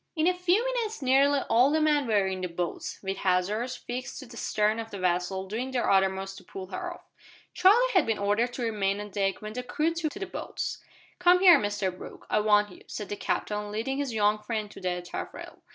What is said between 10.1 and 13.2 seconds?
to the boats. "Come here, Mr Brooke, I want you," said the